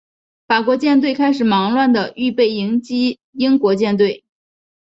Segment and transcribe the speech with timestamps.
[0.47, 4.23] 法国舰队开始忙乱地预备迎击英国舰队。